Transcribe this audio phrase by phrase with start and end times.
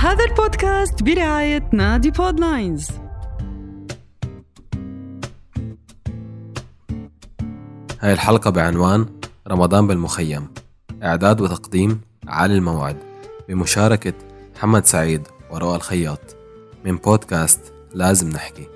[0.00, 2.90] هذا البودكاست برعاية نادي بودلاينز
[8.00, 9.06] هاي الحلقة بعنوان
[9.48, 10.48] رمضان بالمخيم
[11.02, 12.96] إعداد وتقديم علي الموعد
[13.48, 14.12] بمشاركة
[14.56, 16.36] محمد سعيد وروى الخياط.
[16.84, 18.66] من بودكاست لازم نحكي.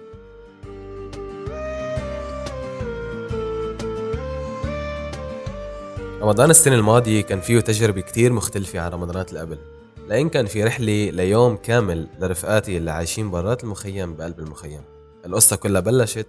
[6.22, 9.73] رمضان السنة الماضية كان فيه تجربة كتير مختلفة عن رمضانات اللي قبل.
[10.08, 14.80] لأن كان في رحلة ليوم كامل لرفقاتي اللي عايشين برات المخيم بقلب المخيم.
[15.26, 16.26] القصة كلها بلشت.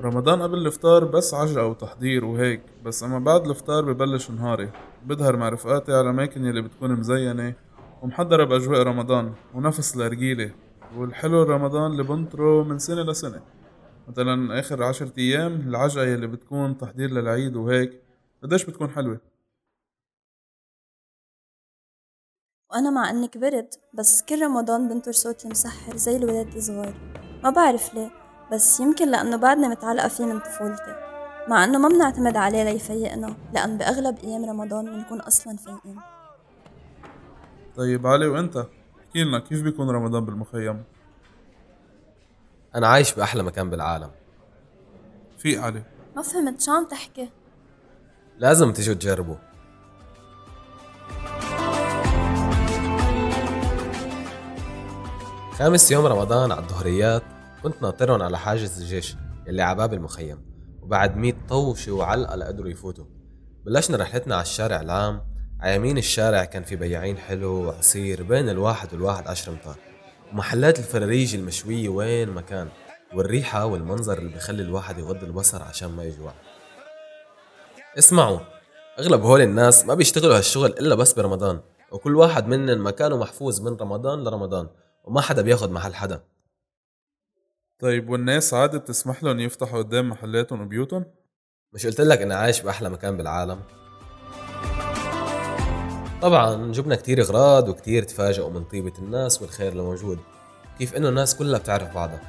[0.00, 4.70] رمضان قبل الإفطار بس عجقة وتحضير وهيك بس أما بعد الإفطار ببلش نهاري.
[5.06, 7.54] بظهر مع رفقاتي على الأماكن يلي بتكون مزينة
[8.02, 10.50] ومحضرة بأجواء رمضان ونفس الأرجيلة
[10.96, 13.40] والحلو رمضان اللي بنطره من سنة لسنة.
[14.08, 17.92] مثلا آخر عشرة أيام العجقة يلي بتكون تحضير للعيد وهيك
[18.42, 19.35] قديش بتكون حلوة؟
[22.76, 26.94] وأنا مع إني كبرت بس كل رمضان بنطر صوتي مسحر زي الولاد الصغار.
[27.44, 28.10] ما بعرف ليه
[28.52, 30.94] بس يمكن لأنه بعدني متعلقة فيه من طفولتي.
[31.48, 36.00] مع إنه ما بنعتمد عليه ليفيقنا لأن بأغلب أيام رمضان بنكون أصلا فايقين.
[37.76, 38.56] طيب علي وأنت؟
[39.00, 40.84] احكي لنا كيف بيكون رمضان بالمخيم؟
[42.74, 44.10] أنا عايش بأحلى مكان بالعالم.
[45.38, 45.82] في علي.
[46.16, 47.30] ما فهمت شو عم تحكي؟
[48.38, 49.36] لازم تيجوا تجربوا
[55.58, 57.22] خامس يوم رمضان على الظهريات
[57.62, 59.16] كنت ناطرهم على حاجز الجيش
[59.48, 60.38] اللي على باب المخيم
[60.82, 63.04] وبعد مية طوشة وعلقة لقدروا يفوتوا.
[63.66, 65.20] بلشنا رحلتنا على الشارع العام.
[65.60, 69.76] على يمين الشارع كان في بياعين حلو وعصير بين الواحد والواحد عشر أمتار.
[70.32, 72.68] ومحلات الفراريج المشوية وين ما كان
[73.14, 76.34] والريحة والمنظر اللي بخلي الواحد يغض البصر عشان ما يجوع.
[77.98, 78.38] اسمعوا
[78.98, 81.60] أغلب هول الناس ما بيشتغلوا هالشغل إلا بس برمضان
[81.92, 84.68] وكل واحد منن مكانه محفوظ من رمضان لرمضان.
[85.06, 86.24] وما حدا بياخد محل حدا.
[87.78, 91.04] طيب والناس عادة بتسمح لهم يفتحوا قدام محلاتهم وبيوتهم؟
[91.72, 93.60] مش قلت لك أنا عايش باحلى مكان بالعالم؟
[96.22, 100.18] طبعا جبنا كتير إغراض وكتير تفاجئوا من طيبة الناس والخير الموجود
[100.78, 102.20] كيف إنه الناس كلها بتعرف بعضها؟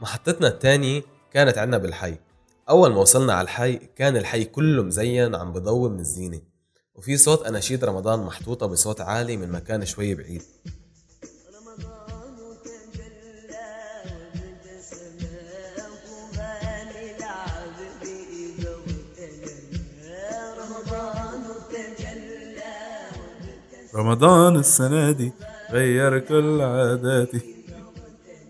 [0.00, 2.18] محطتنا الثانية كانت عنا بالحي.
[2.68, 6.51] أول ما وصلنا على الحي كان الحي كله مزين عم بضوي من الزينة.
[6.94, 10.42] وفي صوت أناشيد رمضان محطوطة بصوت عالي من مكان شوي بعيد.
[23.94, 25.32] رمضان السنة دي
[25.70, 27.56] غير كل عاداتي.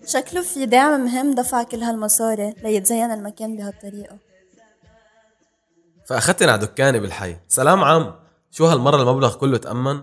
[0.06, 4.19] شكله في دعم مهم دفع كل هالمصاري ليتزين المكان بهالطريقة.
[6.06, 7.36] فأخذتني على دكاني بالحي.
[7.48, 8.22] سلام عم.
[8.54, 10.02] شو هالمرة المبلغ كله تأمن؟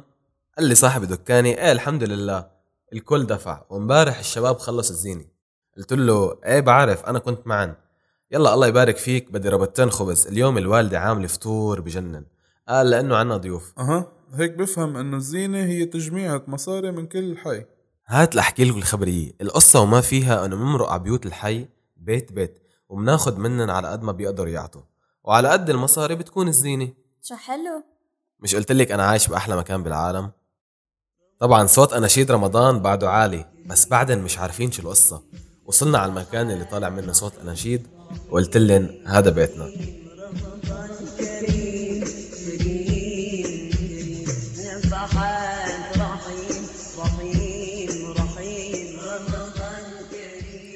[0.57, 2.47] قال لي صاحب دكاني إيه الحمد لله
[2.93, 5.25] الكل دفع وامبارح الشباب خلص الزينة.
[5.77, 7.75] قلت له إيه بعرف أنا كنت معن
[8.31, 10.27] يلا الله يبارك فيك بدي ربطتين خبز.
[10.27, 12.25] اليوم الوالدة عاملة فطور بجنن.
[12.67, 13.73] قال لأنه عنا ضيوف.
[13.79, 17.65] أها هيك بفهم إنه الزينة هي تجميعة مصاري من كل حي.
[18.07, 19.31] هات لأحكي لكم الخبرية.
[19.41, 21.67] القصة وما فيها إنه بنمرق على بيوت الحي
[21.97, 22.59] بيت بيت.
[22.89, 24.81] وبناخد منن على قد ما بيقدروا يعطوا.
[25.23, 26.93] وعلى قد المصاري بتكون الزينة.
[27.21, 27.83] شو حلو؟
[28.41, 30.31] مش قلت لك أنا عايش بأحلى مكان بالعالم؟
[31.39, 35.21] طبعا صوت أناشيد رمضان بعده عالي بس بعدين مش عارفين شو القصة.
[35.65, 37.87] وصلنا على المكان اللي طالع منه صوت أناشيد
[38.29, 39.69] وقلت لهم هذا بيتنا.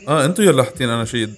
[0.07, 1.35] آه انتو يلا حاطين أناشيد.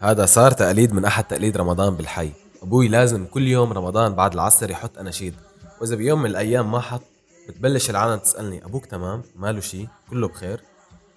[0.00, 2.30] هذا صار تقليد من أحد تقليد رمضان بالحي.
[2.62, 5.34] أبوي لازم كل يوم رمضان بعد العصر يحط أناشيد.
[5.80, 7.02] وإذا بيوم من الأيام ما حط
[7.48, 10.60] بتبلش العالم تسألني أبوك تمام؟ ماله شي؟ كله بخير؟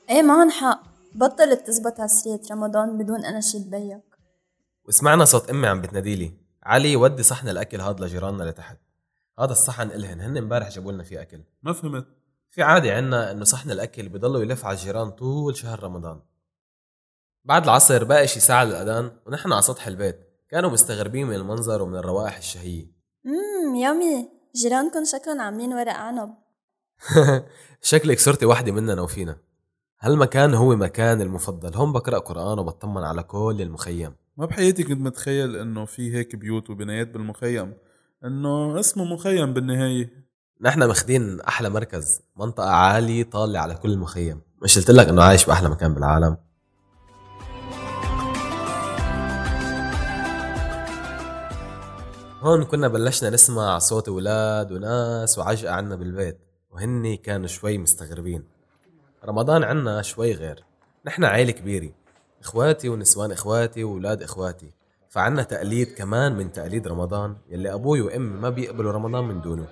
[0.10, 0.84] إيه معن حق.
[1.16, 4.04] بطلت تزبط عصرية رمضان بدون أناشيد بيك.
[4.88, 8.78] وسمعنا صوت أمي عم بتناديلي علي ودي صحن الأكل هذا لجيراننا لتحت.
[9.40, 11.44] هذا الصحن إلهن هن امبارح جابوا لنا فيه أكل.
[11.64, 12.06] ما فهمت.
[12.52, 16.20] في عادة عنا إنه صحن الأكل بضلوا يلف على الجيران طول شهر رمضان.
[17.44, 20.25] بعد العصر باقي شي ساعة للأذان ونحن على سطح البيت.
[20.56, 22.86] كانوا مستغربين من المنظر ومن الروائح الشهية.
[23.26, 26.30] مم يامي جيرانكم شكلهم عاملين ورق عنب.
[27.82, 29.38] شكلك صرتي وحدة مننا وفينا.
[30.00, 34.16] هالمكان هو مكان المفضل؟ هون بقرأ قرآن وبطمن على كل المخيم.
[34.38, 37.74] ما بحياتي كنت متخيل إنه في هيك بيوت وبنايات بالمخيم.
[38.26, 40.26] إنه اسمه مخيم بالنهاية.
[40.62, 42.22] نحن ماخدين أحلى مركز.
[42.38, 44.42] منطقة عالية طالة على كل المخيم.
[44.64, 46.38] مش قلت لك إنه عايش بأحلى مكان بالعالم؟
[52.46, 56.38] هون كنا بلشنا نسمع صوت أولاد وناس وعجقة عنا بالبيت
[56.72, 58.44] وهني كانوا شوي مستغربين.
[59.26, 60.64] رمضان عنا شوي غير
[61.06, 61.92] نحن عيلة كبيرة
[62.42, 64.72] إخواتي ونسوان إخواتي وأولاد إخواتي
[65.10, 69.68] فعنا تقليد كمان من تقليد رمضان يلي أبوي وأمي ما بيقبلوا رمضان من دونه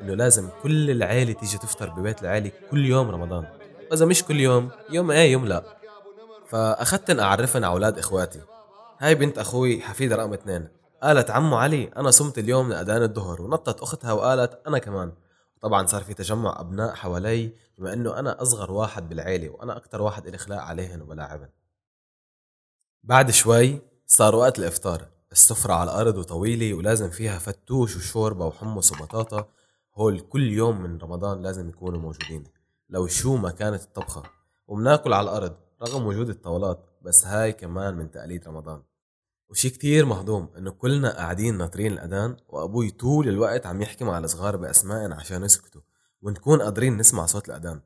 [0.00, 3.44] إنه لازم كل العيلة تيجي تفطر ببيت العيلة كل يوم رمضان.
[3.90, 5.62] وإذا مش كل يوم يوم إيه يوم لا.
[6.46, 8.40] فأخذتن أعرفن على أولاد إخواتي.
[8.98, 10.77] هاي بنت أخوي حفيدة رقم اثنين.
[11.02, 13.42] قالت عمو علي أنا صمت اليوم لأذان الظهر.
[13.42, 15.12] ونطت أختها وقالت أنا كمان.
[15.60, 20.26] طبعا صار في تجمع أبناء حوالي بما إنه أنا أصغر واحد بالعيلة وأنا أكتر واحد
[20.26, 21.48] إلي خلاق عليهن وبلاعبن
[23.04, 25.08] بعد شوي صار وقت الإفطار.
[25.32, 29.48] السفرة على الأرض وطويلة ولازم فيها فتوش وشوربة وحمص وبطاطا
[29.94, 32.44] هول كل يوم من رمضان لازم يكونوا موجودين.
[32.88, 34.22] لو شو ما كانت الطبخة.
[34.66, 38.82] وبناكل على الأرض رغم وجود الطاولات بس هاي كمان من تقاليد رمضان.
[39.50, 44.56] وشي كتير مهضوم انه كلنا قاعدين ناطرين الأذان وأبوي طول الوقت عم يحكي مع الصغار
[44.56, 45.80] باسمائن عشان يسكتوا
[46.22, 47.80] ونكون قادرين نسمع صوت الأذان.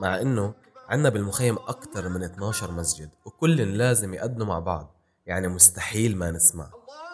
[0.00, 0.54] مع إنه
[0.88, 6.64] عنا بالمخيم أكتر من 12 مسجد وكل لازم يأذنوا مع بعض يعني مستحيل ما نسمع.
[6.64, 7.10] الله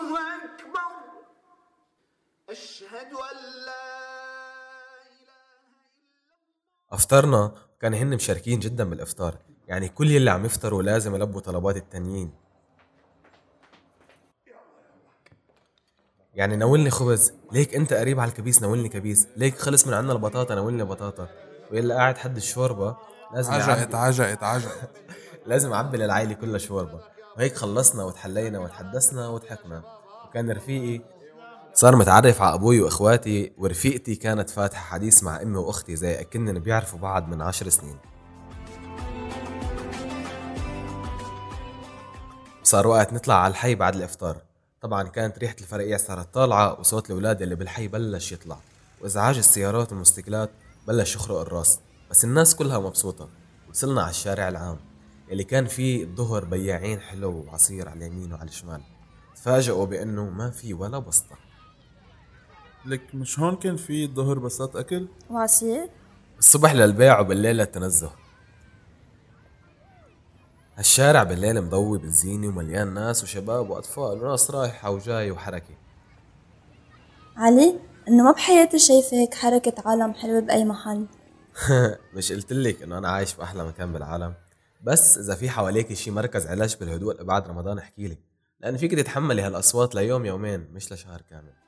[0.00, 0.36] الله
[2.50, 3.36] أشهد أن
[3.66, 3.86] لا
[5.06, 5.36] إله
[6.92, 9.38] أفطرنا كان هن مشاركين جدا بالإفطار.
[9.68, 12.30] يعني كل يلي عم يفطروا لازم يلبوا طلبات التانيين.
[16.34, 17.32] يعني ناولني خبز.
[17.52, 19.28] ليك أنت قريب على الكبيس ناولني كبيس.
[19.36, 21.28] ليك خلص من عنا البطاطا ناولني بطاطا.
[21.72, 22.96] واللي قاعد حد الشوربة.
[23.34, 24.90] لازم عجقت عجقت عجقت.
[25.46, 27.00] لازم اعبي للعائلة كلها شوربة.
[27.36, 29.82] وهيك خلصنا وتحلينا وتحدثنا وضحكنا.
[30.24, 31.00] وكان رفيقي
[31.76, 36.98] صار متعرف على أبوي وإخواتي ورفيقتي كانت فاتحة حديث مع أمي وأختي زي اكنن بيعرفوا
[36.98, 37.96] بعض من عشر سنين.
[42.62, 44.36] صار وقت نطلع على الحي بعد الإفطار.
[44.80, 48.58] طبعا كانت ريحة الفرقيع صارت طالعه وصوت الأولاد اللي بالحي بلش يطلع.
[49.00, 50.50] وإزعاج السيارات والموتوسيكلات
[50.88, 51.80] بلش يخرق الراس.
[52.10, 53.28] بس الناس كلها مبسوطة.
[53.70, 54.76] وصلنا على الشارع العام
[55.30, 58.80] اللي كان فيه الظهر بياعين حلو وعصير على اليمين وعلى الشمال.
[59.36, 61.45] تفاجئوا بأنه ما في ولا بسطة.
[62.86, 65.88] لك مش هون كان في ظهر بسات أكل؟ وعصير
[66.38, 68.10] الصبح للبيع وبالليل للتنزه.
[70.76, 75.74] هالشارع بالليل مضوي بالزينة ومليان ناس وشباب وأطفال وناس رايحة وجاي وحركة.
[77.36, 77.78] علي
[78.08, 81.06] إنه ما بحياتي شايفة هيك حركة عالم حلوة بأي محل؟
[82.14, 84.34] مش قلتلك إنه أنا عايش بأحلى مكان بالعالم.
[84.82, 88.18] بس إذا في حواليك شي مركز علاج بالهدوء بعد رمضان احكيلي
[88.60, 91.65] لأن فيك تتحملي هالأصوات ليوم يومين مش لشهر كامل.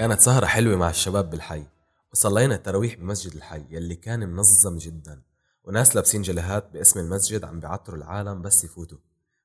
[0.00, 1.64] كانت سهرة حلوة مع الشباب بالحي
[2.12, 5.22] وصلينا التراويح بمسجد الحي يلي كان منظم جدا
[5.64, 8.98] وناس لابسين جلهات باسم المسجد عم بيعطروا العالم بس يفوتوا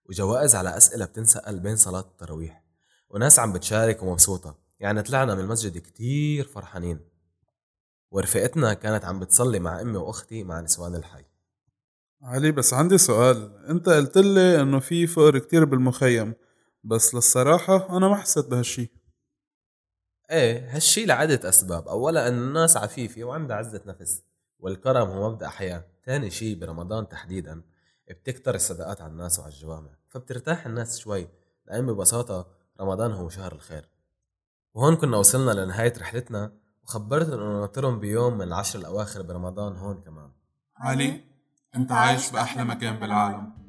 [0.05, 2.63] وجوائز على أسئلة بتنسأل بين صلاة التراويح
[3.09, 6.99] وناس عم بتشارك ومبسوطة يعني طلعنا من المسجد كتير فرحانين.
[8.11, 11.25] ورفقتنا كانت عم بتصلي مع أمي وأختي مع نسوان الحي.
[12.21, 16.33] علي بس عندي سؤال أنت قلت لي إنه في فقر كتير بالمخيم
[16.83, 19.04] بس للصراحة أنا ما حسيت بهالشي.
[20.31, 21.87] إيه هالشي لعدة أسباب.
[21.87, 24.23] أولا أن الناس عفيفة وعندها عزة نفس
[24.59, 25.85] والكرم هو مبدأ حياة.
[26.03, 27.61] تاني شي برمضان تحديدا
[28.09, 29.89] بتكتر الصدقات على الناس وعلى الجوامع.
[30.07, 31.27] فبترتاح الناس شوي
[31.67, 32.47] لأن ببساطة
[32.81, 33.89] رمضان هو شهر الخير.
[34.73, 36.51] وهون كنا وصلنا لنهاية رحلتنا
[36.83, 40.31] وخبرت إنه ناطرهم بيوم من العشر الأواخر برمضان هون كمان.
[40.77, 41.23] علي
[41.75, 43.64] أنت عايش بأحلى مكان بالعالم.